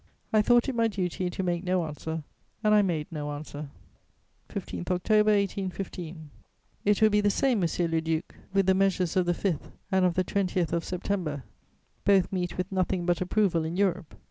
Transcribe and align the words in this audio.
"I 0.33 0.41
thought 0.41 0.67
it 0.67 0.73
my 0.73 0.87
duty 0.87 1.29
to 1.29 1.43
make 1.43 1.63
no 1.63 1.85
answer, 1.85 2.23
and 2.63 2.73
I 2.73 2.81
made 2.81 3.05
no 3.11 3.31
answer." 3.33 3.69
"15 4.49 4.85
October 4.89 5.29
1815........... 5.29 6.31
"It 6.83 7.03
will 7.03 7.11
be 7.11 7.21
the 7.21 7.29
same, 7.29 7.59
monsieur 7.59 7.87
le 7.87 8.01
duc, 8.01 8.33
with 8.51 8.65
the 8.65 8.73
measures 8.73 9.15
of 9.15 9.27
the 9.27 9.33
5th 9.35 9.73
and 9.91 10.03
of 10.03 10.15
the 10.15 10.23
20th 10.23 10.73
of 10.73 10.83
September: 10.83 11.43
both 12.03 12.31
meet 12.33 12.57
with 12.57 12.71
nothing 12.71 13.05
but 13.05 13.21
approval 13.21 13.63
in 13.63 13.77
Europe. 13.77 14.15